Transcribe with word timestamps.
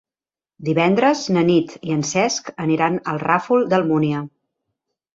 Divendres 0.69 1.21
na 1.35 1.43
Nit 1.51 1.77
i 1.91 1.95
en 1.97 2.03
Cesc 2.15 2.51
aniran 2.67 3.01
al 3.15 3.23
Ràfol 3.29 3.71
d'Almúnia. 3.75 4.29